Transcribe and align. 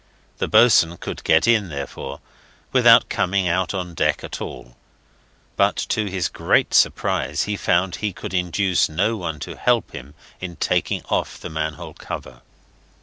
The 0.39 0.47
boatswain 0.47 0.97
could 0.97 1.23
get 1.23 1.47
in, 1.47 1.69
therefore, 1.69 2.21
without 2.71 3.07
coming 3.07 3.47
out 3.47 3.71
on 3.75 3.93
deck 3.93 4.23
at 4.23 4.41
all; 4.41 4.75
but 5.55 5.75
to 5.89 6.07
his 6.07 6.27
great 6.27 6.73
surprise 6.73 7.43
he 7.43 7.55
found 7.55 7.97
he 7.97 8.11
could 8.11 8.33
induce 8.33 8.89
no 8.89 9.15
one 9.15 9.39
to 9.41 9.55
help 9.55 9.91
him 9.91 10.15
in 10.39 10.55
taking 10.55 11.03
off 11.03 11.39
the 11.39 11.51
manhole 11.51 11.93
cover. 11.93 12.41